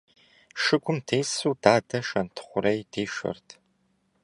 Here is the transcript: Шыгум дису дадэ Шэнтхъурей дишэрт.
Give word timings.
Шыгум 0.61 0.97
дису 1.07 1.51
дадэ 1.63 1.99
Шэнтхъурей 2.07 2.79
дишэрт. 2.91 3.47